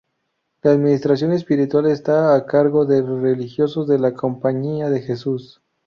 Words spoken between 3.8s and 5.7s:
de la Compañía de Jesús.